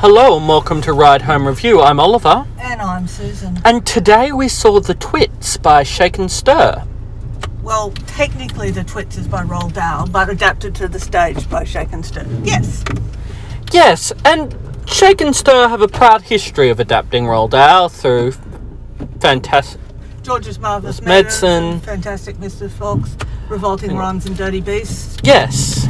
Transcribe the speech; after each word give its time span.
Hello 0.00 0.38
and 0.38 0.48
welcome 0.48 0.80
to 0.80 0.94
Ride 0.94 1.20
Home 1.20 1.46
Review. 1.46 1.82
I'm 1.82 2.00
Oliver, 2.00 2.46
And 2.58 2.80
I'm 2.80 3.06
Susan. 3.06 3.60
and 3.66 3.86
today 3.86 4.32
we 4.32 4.48
saw 4.48 4.80
The 4.80 4.94
Twits 4.94 5.58
by 5.58 5.82
Shake 5.82 6.16
and 6.16 6.30
Stir. 6.30 6.84
Well, 7.62 7.90
technically 8.06 8.70
the 8.70 8.82
Twits 8.82 9.18
is 9.18 9.28
by 9.28 9.44
Roald 9.44 9.74
Dahl, 9.74 10.06
but 10.06 10.30
adapted 10.30 10.74
to 10.76 10.88
the 10.88 10.98
stage 10.98 11.50
by 11.50 11.64
Shake 11.64 11.92
and 11.92 12.02
Stir. 12.02 12.26
Yes. 12.42 12.82
Yes, 13.72 14.10
and 14.24 14.56
Shake 14.86 15.20
and 15.20 15.36
Stir 15.36 15.68
have 15.68 15.82
a 15.82 15.88
proud 15.88 16.22
history 16.22 16.70
of 16.70 16.80
adapting 16.80 17.24
Roald 17.24 17.50
Dahl 17.50 17.90
through 17.90 18.32
fantastic. 19.20 19.82
George's 20.22 20.58
Marvelous 20.58 21.02
Medicine. 21.02 21.72
Medicine, 21.72 21.80
Fantastic 21.80 22.36
Mr. 22.38 22.70
Fox, 22.70 23.18
Revolting 23.50 23.90
mm. 23.90 23.98
Rhymes 23.98 24.24
and 24.24 24.34
Dirty 24.34 24.62
Beasts. 24.62 25.18
Yes, 25.22 25.88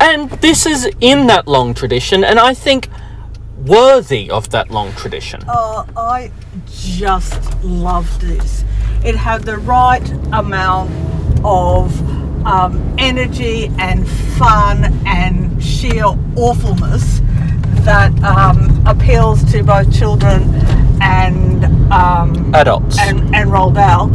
and 0.00 0.28
this 0.28 0.66
is 0.66 0.90
in 1.00 1.28
that 1.28 1.46
long 1.46 1.72
tradition, 1.72 2.24
and 2.24 2.40
I 2.40 2.52
think 2.52 2.88
worthy 3.66 4.30
of 4.30 4.50
that 4.50 4.70
long 4.70 4.92
tradition. 4.94 5.42
Oh, 5.48 5.86
I 5.96 6.30
just 6.70 7.62
loved 7.62 8.20
this. 8.20 8.64
It 9.04 9.16
had 9.16 9.42
the 9.42 9.58
right 9.58 10.08
amount 10.32 10.90
of 11.44 12.46
um, 12.46 12.94
energy 12.98 13.70
and 13.78 14.08
fun 14.08 14.84
and 15.06 15.62
sheer 15.62 16.04
awfulness 16.36 17.20
that 17.84 18.12
um, 18.22 18.84
appeals 18.86 19.44
to 19.52 19.62
both 19.62 19.92
children 19.96 20.42
and 21.00 21.64
um, 21.92 22.54
Adults. 22.54 22.98
and, 22.98 23.34
and 23.34 23.50
Roald 23.50 23.74
Dahl. 23.74 24.10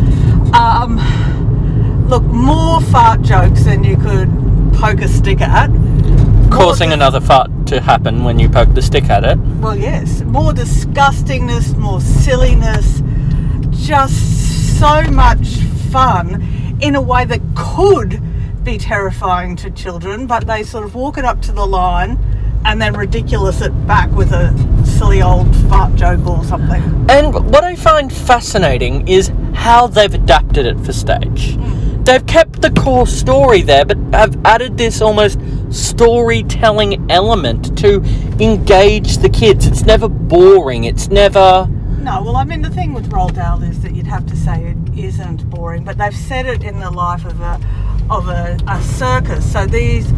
Um, 0.55 0.97
look, 2.07 2.23
more 2.23 2.81
fart 2.81 3.21
jokes 3.21 3.63
than 3.63 3.83
you 3.83 3.97
could 3.97 4.29
poke 4.73 5.01
a 5.01 5.07
stick 5.07 5.41
at. 5.41 5.69
Causing 6.51 6.89
More 6.89 6.95
another 6.95 7.21
fart 7.21 7.49
to 7.67 7.81
happen 7.81 8.23
when 8.23 8.39
you 8.39 8.49
poke 8.49 8.73
the 8.73 8.81
stick 8.81 9.09
at 9.09 9.23
it. 9.23 9.37
well, 9.37 9.75
yes, 9.75 10.21
more 10.21 10.51
disgustingness, 10.53 11.75
more 11.77 12.01
silliness, 12.01 13.01
just 13.71 14.79
so 14.79 15.03
much 15.11 15.47
fun 15.91 16.41
in 16.81 16.95
a 16.95 17.01
way 17.01 17.25
that 17.25 17.41
could 17.55 18.21
be 18.63 18.77
terrifying 18.77 19.55
to 19.57 19.69
children, 19.71 20.25
but 20.27 20.47
they 20.47 20.63
sort 20.63 20.85
of 20.85 20.95
walk 20.95 21.17
it 21.17 21.25
up 21.25 21.41
to 21.41 21.51
the 21.51 21.65
line 21.65 22.17
and 22.65 22.81
then 22.81 22.93
ridiculous 22.93 23.61
it 23.61 23.71
back 23.87 24.09
with 24.11 24.31
a 24.31 24.53
silly 24.85 25.21
old 25.21 25.53
fart 25.67 25.93
joke 25.95 26.25
or 26.25 26.43
something. 26.45 26.81
And 27.09 27.33
what 27.51 27.63
I 27.63 27.75
find 27.75 28.11
fascinating 28.11 29.07
is 29.07 29.31
how 29.53 29.87
they've 29.87 30.13
adapted 30.13 30.65
it 30.65 30.79
for 30.79 30.93
stage. 30.93 31.55
Hmm. 31.55 32.03
They've 32.03 32.25
kept 32.25 32.61
the 32.61 32.71
core 32.71 33.07
story 33.07 33.61
there, 33.61 33.85
but 33.85 33.97
have 34.13 34.37
added 34.45 34.77
this 34.77 35.01
almost 35.01 35.39
storytelling 35.73 37.09
element 37.11 37.77
to 37.79 38.01
engage 38.39 39.17
the 39.17 39.29
kids. 39.29 39.65
It's 39.65 39.83
never 39.83 40.07
boring. 40.07 40.83
It's 40.83 41.09
never. 41.09 41.67
No, 41.99 42.21
well, 42.21 42.35
I 42.35 42.43
mean, 42.43 42.61
the 42.61 42.69
thing 42.69 42.93
with 42.93 43.09
Roald 43.09 43.35
Dahl 43.35 43.63
is 43.63 43.81
that 43.81 43.93
you'd 43.95 44.07
have 44.07 44.25
to 44.27 44.35
say 44.35 44.65
it 44.65 44.97
isn't 44.97 45.49
boring, 45.49 45.83
but 45.83 45.97
they've 45.97 46.15
set 46.15 46.45
it 46.45 46.63
in 46.63 46.79
the 46.79 46.91
life 46.91 47.25
of 47.25 47.39
a 47.39 47.59
of 48.09 48.27
a, 48.27 48.57
a 48.67 48.81
circus. 48.81 49.49
So 49.51 49.65
these 49.65 50.11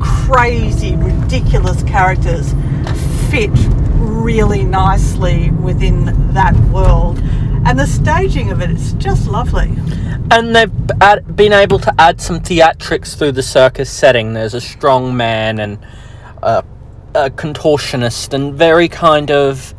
crazy, 0.00 0.96
ridiculous 0.96 1.82
characters 1.84 2.54
fit 3.30 3.50
really 3.94 4.64
nicely 4.64 5.50
within 5.50 6.32
that 6.32 6.54
world, 6.70 7.18
and 7.64 7.78
the 7.78 7.86
staging 7.86 8.50
of 8.50 8.60
it 8.60 8.70
it's 8.70 8.92
just 8.94 9.28
lovely. 9.28 9.72
And 10.30 10.54
they've 10.54 10.72
add, 11.00 11.36
been 11.36 11.52
able 11.52 11.78
to 11.78 11.94
add 11.98 12.20
some 12.20 12.40
theatrics 12.40 13.16
through 13.16 13.32
the 13.32 13.42
circus 13.42 13.90
setting. 13.90 14.34
There's 14.34 14.54
a 14.54 14.60
strong 14.60 15.16
man 15.16 15.58
and 15.58 15.78
a, 16.42 16.64
a 17.14 17.30
contortionist, 17.30 18.34
and 18.34 18.54
very 18.54 18.88
kind 18.88 19.30
of. 19.30 19.74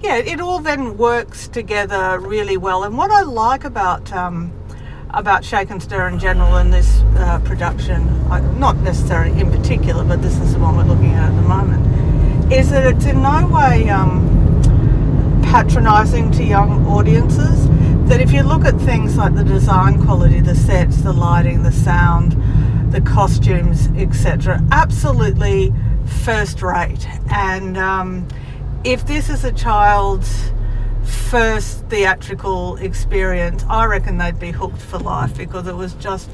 Yeah, 0.00 0.16
it 0.16 0.40
all 0.40 0.58
then 0.58 0.96
works 0.98 1.48
together 1.48 2.18
really 2.20 2.56
well. 2.56 2.84
And 2.84 2.98
what 2.98 3.10
I 3.10 3.22
like 3.22 3.64
about 3.64 4.12
um, 4.12 4.52
about 5.10 5.44
Shake 5.44 5.70
and 5.70 5.82
Stir 5.82 6.08
in 6.08 6.18
general 6.18 6.58
in 6.58 6.70
this 6.70 7.00
uh, 7.16 7.40
production 7.44 8.16
not 8.58 8.76
necessarily 8.78 9.38
in 9.40 9.50
particular, 9.50 10.04
but 10.04 10.22
this 10.22 10.38
is 10.38 10.54
the 10.54 10.58
one 10.58 10.76
we're 10.76 10.84
looking 10.84 11.12
at 11.12 11.30
at 11.30 11.36
the 11.36 11.48
moment, 11.48 12.52
is 12.52 12.70
that 12.70 12.86
it's 12.86 13.06
in 13.06 13.22
no 13.22 13.46
way 13.46 13.88
um, 13.88 14.35
patronising 15.56 16.30
to 16.30 16.44
young 16.44 16.84
audiences. 16.86 17.66
That 18.10 18.20
if 18.20 18.30
you 18.30 18.42
look 18.42 18.66
at 18.66 18.78
things 18.78 19.16
like 19.16 19.34
the 19.34 19.42
design 19.42 20.04
quality, 20.04 20.40
the 20.40 20.54
sets, 20.54 20.98
the 20.98 21.14
lighting, 21.14 21.62
the 21.62 21.72
sound, 21.72 22.32
the 22.92 23.00
costumes, 23.00 23.88
etc., 23.96 24.62
absolutely 24.70 25.72
first 26.24 26.60
rate. 26.60 27.08
And 27.30 27.78
um, 27.78 28.28
if 28.84 29.06
this 29.06 29.30
is 29.30 29.44
a 29.44 29.52
child's 29.52 30.50
first 31.04 31.86
theatrical 31.86 32.76
experience, 32.76 33.64
I 33.66 33.86
reckon 33.86 34.18
they'd 34.18 34.38
be 34.38 34.50
hooked 34.50 34.82
for 34.82 34.98
life 34.98 35.38
because 35.38 35.66
it 35.66 35.74
was 35.74 35.94
just 35.94 36.28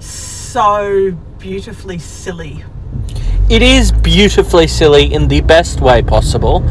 so 0.00 1.16
beautifully 1.38 1.96
silly. 1.98 2.62
It 3.48 3.62
is 3.62 3.90
beautifully 3.90 4.66
silly 4.66 5.14
in 5.14 5.28
the 5.28 5.40
best 5.40 5.80
way 5.80 6.02
possible, 6.02 6.62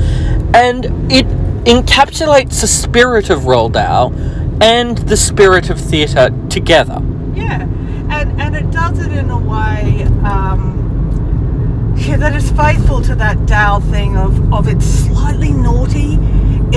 and 0.53 1.11
it 1.11 1.25
encapsulates 1.65 2.61
the 2.61 2.67
spirit 2.67 3.29
of 3.29 3.41
Roald 3.41 3.73
Dahl 3.73 4.13
and 4.61 4.97
the 4.97 5.17
spirit 5.17 5.69
of 5.69 5.79
theatre 5.79 6.29
together. 6.49 7.01
Yeah, 7.33 7.63
and 8.09 8.41
and 8.41 8.55
it 8.55 8.71
does 8.71 8.99
it 8.99 9.11
in 9.11 9.29
a 9.29 9.37
way 9.37 10.03
um, 10.23 11.93
yeah, 11.97 12.17
that 12.17 12.35
is 12.35 12.51
faithful 12.51 13.01
to 13.03 13.15
that 13.15 13.45
Dahl 13.45 13.79
thing 13.79 14.17
of 14.17 14.53
of 14.53 14.67
it's 14.67 14.85
slightly 14.85 15.51
naughty, 15.51 16.17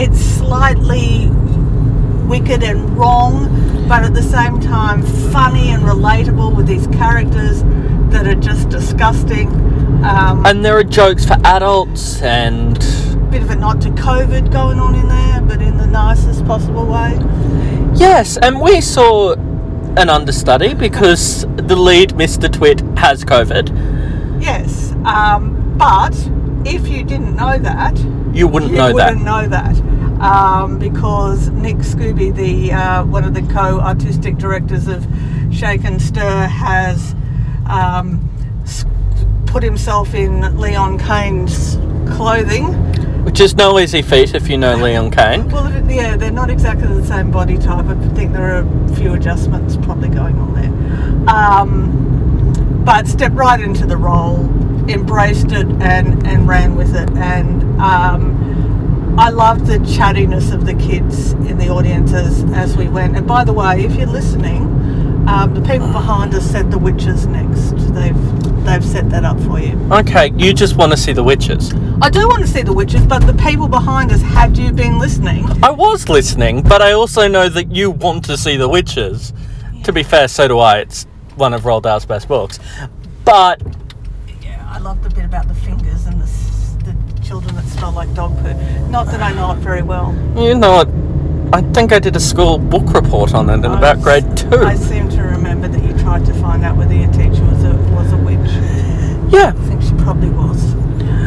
it's 0.00 0.18
slightly 0.20 1.28
wicked 2.28 2.62
and 2.62 2.96
wrong, 2.96 3.86
but 3.88 4.04
at 4.04 4.14
the 4.14 4.22
same 4.22 4.60
time 4.60 5.02
funny 5.32 5.70
and 5.70 5.82
relatable 5.82 6.54
with 6.56 6.66
these 6.66 6.86
characters 6.88 7.62
that 8.10 8.26
are 8.26 8.34
just 8.34 8.68
disgusting. 8.68 9.48
Um, 10.04 10.44
And 10.46 10.64
there 10.64 10.76
are 10.76 10.84
jokes 10.84 11.24
for 11.24 11.36
adults 11.44 12.22
and 12.22 12.78
bit 13.36 13.42
of 13.42 13.50
a 13.50 13.56
nod 13.56 13.82
to 13.82 13.90
COVID 13.90 14.50
going 14.50 14.80
on 14.80 14.94
in 14.94 15.06
there, 15.08 15.42
but 15.42 15.60
in 15.60 15.76
the 15.76 15.86
nicest 15.86 16.46
possible 16.46 16.86
way. 16.86 17.10
yes, 17.94 18.38
and 18.38 18.58
we 18.62 18.80
saw 18.80 19.34
an 19.98 20.08
understudy 20.08 20.72
because 20.72 21.42
the 21.56 21.76
lead 21.76 22.10
Mr. 22.14 22.50
Twit 22.50 22.80
has 22.96 23.26
COVID. 23.26 24.40
Yes, 24.40 24.92
um, 25.04 25.76
but 25.76 26.14
if 26.64 26.88
you 26.88 27.04
didn't 27.04 27.36
know 27.36 27.58
that, 27.58 27.98
You 28.32 28.48
wouldn't 28.48 28.72
you 28.72 28.78
know 28.78 28.96
that. 28.96 29.08
wouldn't 29.10 29.24
know 29.26 29.46
that 29.48 29.76
um, 30.22 30.78
because 30.78 31.50
Nick 31.50 31.76
Skubij, 31.76 32.34
the 32.34 32.72
uh, 32.72 33.04
one 33.04 33.24
of 33.24 33.34
the 33.34 33.42
co-artistic 33.52 34.38
directors 34.38 34.88
of 34.88 35.06
Shake 35.52 35.84
and 35.84 36.00
Stir, 36.00 36.46
has 36.46 37.14
um, 37.68 38.30
put 39.44 39.62
himself 39.62 40.14
in 40.14 40.56
Leon 40.56 40.98
Kane's 40.98 41.76
clothing. 42.16 42.95
Which 43.36 43.42
is 43.42 43.54
no 43.54 43.78
easy 43.78 44.00
feat 44.00 44.34
if 44.34 44.48
you 44.48 44.56
know 44.56 44.76
Leon 44.76 45.10
Kane. 45.10 45.46
Well, 45.50 45.70
yeah, 45.90 46.16
they're 46.16 46.30
not 46.30 46.48
exactly 46.48 46.88
the 46.88 47.04
same 47.04 47.30
body 47.30 47.58
type. 47.58 47.84
I 47.84 47.94
think 48.14 48.32
there 48.32 48.56
are 48.56 48.66
a 48.66 48.96
few 48.96 49.12
adjustments 49.12 49.76
probably 49.76 50.08
going 50.08 50.38
on 50.38 50.54
there. 50.54 51.28
Um, 51.28 52.82
but 52.82 53.06
stepped 53.06 53.34
right 53.34 53.60
into 53.60 53.84
the 53.84 53.98
role, 53.98 54.38
embraced 54.88 55.52
it, 55.52 55.66
and, 55.82 56.26
and 56.26 56.48
ran 56.48 56.76
with 56.76 56.96
it. 56.96 57.10
And 57.10 57.62
um, 57.78 59.18
I 59.18 59.28
loved 59.28 59.66
the 59.66 59.80
chattiness 59.80 60.50
of 60.54 60.64
the 60.64 60.72
kids 60.72 61.32
in 61.32 61.58
the 61.58 61.68
audience 61.68 62.14
as, 62.14 62.42
as 62.54 62.74
we 62.74 62.88
went. 62.88 63.18
And 63.18 63.26
by 63.26 63.44
the 63.44 63.52
way, 63.52 63.84
if 63.84 63.96
you're 63.96 64.06
listening, 64.06 64.62
um, 65.28 65.52
the 65.52 65.60
people 65.60 65.92
behind 65.92 66.34
us 66.34 66.50
said 66.50 66.70
the 66.70 66.78
witches 66.78 67.26
next. 67.26 67.72
They've 67.92 68.35
they've 68.66 68.84
set 68.84 69.08
that 69.10 69.24
up 69.24 69.38
for 69.40 69.58
you. 69.60 69.72
Okay, 69.92 70.32
you 70.36 70.52
just 70.52 70.76
want 70.76 70.92
to 70.92 70.98
see 70.98 71.12
the 71.12 71.22
witches. 71.22 71.72
I 72.02 72.10
do 72.10 72.28
want 72.28 72.42
to 72.42 72.48
see 72.48 72.62
the 72.62 72.72
witches, 72.72 73.06
but 73.06 73.20
the 73.20 73.34
people 73.34 73.68
behind 73.68 74.12
us, 74.12 74.20
had 74.20 74.56
you 74.58 74.72
been 74.72 74.98
listening, 74.98 75.46
I 75.62 75.70
was 75.70 76.08
listening, 76.08 76.62
but 76.62 76.82
I 76.82 76.92
also 76.92 77.28
know 77.28 77.48
that 77.48 77.72
you 77.74 77.90
want 77.90 78.24
to 78.26 78.36
see 78.36 78.56
the 78.56 78.68
witches. 78.68 79.32
To 79.84 79.92
be 79.92 80.02
fair, 80.02 80.28
so 80.28 80.48
do 80.48 80.58
I. 80.58 80.78
It's 80.78 81.04
one 81.36 81.54
of 81.54 81.62
Roald 81.62 81.82
Dahl's 81.82 82.04
best 82.06 82.28
books. 82.28 82.58
But 83.24 83.62
Yeah, 84.42 84.66
I 84.68 84.78
loved 84.78 85.02
the 85.04 85.10
bit 85.10 85.24
about 85.24 85.48
the 85.48 85.54
fingers 85.54 86.06
and 86.06 86.20
the, 86.20 86.26
the 86.84 87.22
children 87.24 87.54
that 87.54 87.64
smell 87.66 87.92
like 87.92 88.12
dog 88.14 88.36
poo. 88.42 88.52
Not 88.88 89.06
that 89.06 89.22
I 89.22 89.32
know 89.32 89.52
it 89.52 89.56
very 89.58 89.82
well. 89.82 90.12
you 90.36 90.54
know 90.54 90.72
what? 90.84 90.88
I 91.52 91.62
think 91.72 91.92
I 91.92 92.00
did 92.00 92.16
a 92.16 92.20
school 92.20 92.58
book 92.58 92.92
report 92.92 93.32
on 93.32 93.48
it 93.48 93.54
in 93.64 93.66
I 93.66 93.78
about 93.78 94.02
grade 94.02 94.36
two. 94.36 94.58
I 94.64 94.74
seem 94.74 95.08
to 95.10 95.22
remember 95.22 95.68
that 95.68 95.80
tried 96.16 96.26
to 96.34 96.40
find 96.40 96.64
out 96.64 96.76
whether 96.76 96.94
your 96.94 97.12
teacher 97.12 97.44
was 97.44 97.64
a 97.64 97.74
was 97.94 98.12
a 98.12 98.16
witch. 98.16 98.50
yeah. 99.32 99.48
I 99.54 99.66
think 99.68 99.82
she 99.82 99.92
probably 100.02 100.30
was. 100.30 100.74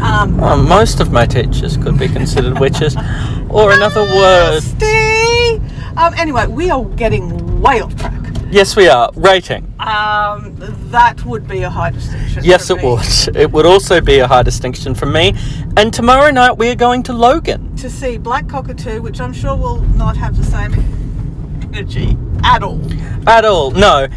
Um, 0.01 0.39
Um, 0.39 0.67
most 0.67 0.99
of 0.99 1.11
my 1.11 1.25
teachers 1.25 1.77
could 1.77 1.97
be 1.99 2.07
considered 2.07 2.59
witches. 2.59 2.95
Or 3.49 3.73
in 3.73 3.81
other 3.81 4.03
words, 4.03 4.73
Um, 5.97 6.13
anyway, 6.15 6.45
we 6.47 6.69
are 6.69 6.85
getting 6.85 7.61
way 7.61 7.81
off 7.81 7.95
track. 7.95 8.13
Yes, 8.51 8.75
we 8.75 8.87
are. 8.87 9.09
Rating. 9.15 9.63
Um, 9.79 10.55
that 10.91 11.23
would 11.25 11.47
be 11.47 11.63
a 11.63 11.69
high 11.69 11.89
distinction. 11.91 12.43
Yes, 12.43 12.69
it 12.69 12.81
would. 12.83 13.35
It 13.35 13.51
would 13.51 13.65
also 13.65 14.01
be 14.01 14.19
a 14.19 14.27
high 14.27 14.43
distinction 14.43 14.93
for 14.95 15.07
me. 15.07 15.33
And 15.77 15.91
tomorrow 15.93 16.31
night 16.31 16.57
we 16.57 16.69
are 16.69 16.75
going 16.75 17.03
to 17.03 17.13
Logan. 17.13 17.75
To 17.77 17.89
see 17.89 18.17
Black 18.17 18.47
Cockatoo, 18.47 19.01
which 19.01 19.19
I'm 19.19 19.33
sure 19.33 19.55
will 19.55 19.81
not 19.97 20.15
have 20.17 20.37
the 20.37 20.43
same 20.43 20.73
energy 21.73 22.17
at 22.43 22.61
all. 22.63 22.79
At 23.27 23.45
all. 23.45 23.71
No. 23.71 24.07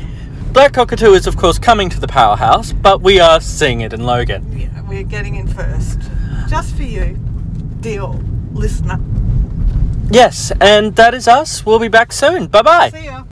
Black 0.53 0.75
Cockatoo 0.75 1.15
is, 1.15 1.27
of 1.27 1.37
course, 1.39 1.59
coming 1.59 1.89
to 1.89 1.99
the 1.99 2.07
powerhouse, 2.07 2.73
but 2.73 3.01
we 3.01 3.19
are 3.19 3.41
seeing 3.41 3.81
it 3.81 3.93
in 3.93 4.05
Logan. 4.05 4.47
Yeah, 4.59 4.83
we're 4.83 5.03
getting 5.03 5.37
in 5.37 5.47
first. 5.49 5.99
Just 6.49 6.75
for 6.77 6.83
you, 6.83 7.19
dear 7.81 8.07
listener. 8.53 9.01
Yes, 10.11 10.53
and 10.61 10.95
that 10.97 11.15
is 11.15 11.27
us. 11.27 11.65
We'll 11.65 11.79
be 11.79 11.89
back 11.89 12.13
soon. 12.13 12.49
Bye 12.49 12.63
bye. 12.63 12.91
See 12.91 13.05
ya. 13.05 13.21